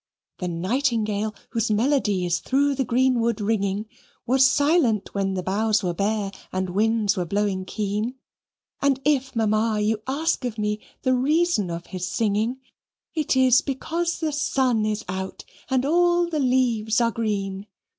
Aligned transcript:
The 0.39 0.47
nightingale, 0.47 1.35
whose 1.51 1.69
melody 1.69 2.25
is 2.25 2.39
through 2.39 2.73
the 2.73 2.83
greenwood 2.83 3.39
ringing, 3.39 3.85
Was 4.25 4.43
silent 4.47 5.13
when 5.13 5.35
the 5.35 5.43
boughs 5.43 5.83
were 5.83 5.93
bare 5.93 6.31
and 6.51 6.71
winds 6.71 7.15
were 7.15 7.25
blowing 7.25 7.65
keen: 7.65 8.15
And 8.81 8.99
if, 9.05 9.35
Mamma, 9.35 9.79
you 9.79 10.01
ask 10.07 10.43
of 10.43 10.57
me 10.57 10.79
the 11.03 11.13
reason 11.13 11.69
of 11.69 11.85
his 11.85 12.07
singing, 12.07 12.61
It 13.13 13.35
is 13.35 13.61
because 13.61 14.17
the 14.21 14.31
sun 14.33 14.87
is 14.87 15.05
out 15.07 15.45
and 15.69 15.85
all 15.85 16.27
the 16.27 16.39
leaves 16.39 16.99
are 16.99 17.11
green. 17.11 17.67